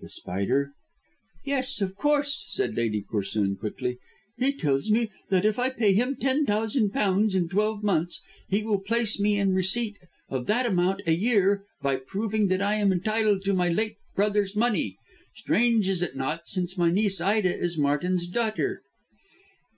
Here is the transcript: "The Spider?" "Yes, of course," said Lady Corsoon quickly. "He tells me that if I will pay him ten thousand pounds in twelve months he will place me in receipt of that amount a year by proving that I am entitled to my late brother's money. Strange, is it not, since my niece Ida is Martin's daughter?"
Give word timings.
"The 0.00 0.08
Spider?" 0.08 0.72
"Yes, 1.44 1.82
of 1.82 1.94
course," 1.94 2.46
said 2.48 2.74
Lady 2.74 3.02
Corsoon 3.02 3.56
quickly. 3.56 3.98
"He 4.38 4.50
tells 4.56 4.90
me 4.90 5.10
that 5.28 5.44
if 5.44 5.58
I 5.58 5.68
will 5.68 5.74
pay 5.74 5.92
him 5.92 6.16
ten 6.18 6.46
thousand 6.46 6.88
pounds 6.94 7.34
in 7.34 7.50
twelve 7.50 7.82
months 7.82 8.22
he 8.48 8.62
will 8.62 8.78
place 8.78 9.20
me 9.20 9.36
in 9.38 9.52
receipt 9.52 9.98
of 10.30 10.46
that 10.46 10.64
amount 10.64 11.02
a 11.06 11.12
year 11.12 11.66
by 11.82 11.96
proving 11.96 12.46
that 12.46 12.62
I 12.62 12.76
am 12.76 12.92
entitled 12.92 13.42
to 13.42 13.52
my 13.52 13.68
late 13.68 13.98
brother's 14.16 14.56
money. 14.56 14.96
Strange, 15.34 15.86
is 15.86 16.00
it 16.00 16.16
not, 16.16 16.48
since 16.48 16.78
my 16.78 16.90
niece 16.90 17.20
Ida 17.20 17.54
is 17.54 17.76
Martin's 17.76 18.26
daughter?" 18.26 18.80